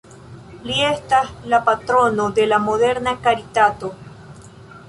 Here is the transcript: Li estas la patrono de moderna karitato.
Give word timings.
Li 0.69 0.77
estas 0.85 1.29
la 1.53 1.59
patrono 1.69 2.27
de 2.39 2.49
moderna 2.67 3.17
karitato. 3.27 3.93